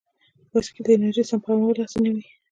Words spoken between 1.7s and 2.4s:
اسانوي.